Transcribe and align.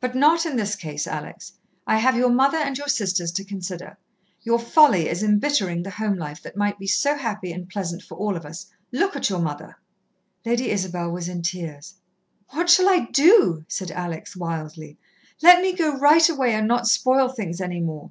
"But 0.00 0.16
not 0.16 0.44
in 0.46 0.56
this 0.56 0.74
case, 0.74 1.06
Alex. 1.06 1.52
I 1.86 1.98
have 1.98 2.16
your 2.16 2.28
mother 2.30 2.58
and 2.58 2.76
your 2.76 2.88
sisters 2.88 3.30
to 3.30 3.44
consider. 3.44 3.96
Your 4.42 4.58
folly 4.58 5.08
is 5.08 5.22
embittering 5.22 5.84
the 5.84 5.90
home 5.90 6.16
life 6.16 6.42
that 6.42 6.56
might 6.56 6.76
be 6.80 6.88
so 6.88 7.16
happy 7.16 7.52
and 7.52 7.68
pleasant 7.68 8.02
for 8.02 8.18
all 8.18 8.36
of 8.36 8.44
us. 8.44 8.66
Look 8.90 9.14
at 9.14 9.30
your 9.30 9.38
mother!" 9.38 9.76
Lady 10.44 10.70
Isabel 10.72 11.12
was 11.12 11.28
in 11.28 11.42
tears. 11.42 11.94
"What 12.48 12.68
shall 12.68 12.88
I 12.88 13.06
do?" 13.12 13.64
said 13.68 13.92
Alex 13.92 14.34
wildly. 14.36 14.98
"Let 15.40 15.62
me 15.62 15.72
go 15.72 15.96
right 15.96 16.28
away 16.28 16.52
and 16.54 16.66
not 16.66 16.88
spoil 16.88 17.28
things 17.28 17.60
any 17.60 17.78
more." 17.80 18.10